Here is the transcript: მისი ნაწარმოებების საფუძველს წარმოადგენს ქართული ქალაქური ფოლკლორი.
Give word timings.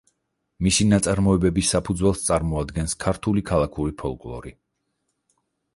მისი 0.67 0.87
ნაწარმოებების 0.93 1.73
საფუძველს 1.75 2.23
წარმოადგენს 2.31 2.97
ქართული 3.05 3.45
ქალაქური 3.53 3.97
ფოლკლორი. 4.03 4.59